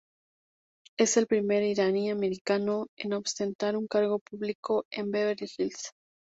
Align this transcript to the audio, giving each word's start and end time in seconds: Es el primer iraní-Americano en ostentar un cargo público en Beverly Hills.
Es 0.97 1.15
el 1.17 1.27
primer 1.27 1.61
iraní-Americano 1.61 2.87
en 2.97 3.13
ostentar 3.13 3.77
un 3.77 3.85
cargo 3.85 4.17
público 4.17 4.83
en 4.89 5.11
Beverly 5.11 5.47
Hills. 5.59 5.91